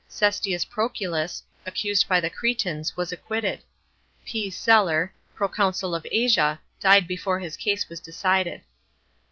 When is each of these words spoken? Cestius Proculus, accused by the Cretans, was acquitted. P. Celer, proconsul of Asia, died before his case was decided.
Cestius 0.09 0.65
Proculus, 0.65 1.43
accused 1.63 2.07
by 2.07 2.19
the 2.19 2.31
Cretans, 2.31 2.97
was 2.97 3.11
acquitted. 3.11 3.61
P. 4.25 4.49
Celer, 4.49 5.13
proconsul 5.35 5.93
of 5.93 6.07
Asia, 6.11 6.59
died 6.79 7.07
before 7.07 7.37
his 7.37 7.55
case 7.55 7.87
was 7.87 7.99
decided. 7.99 8.61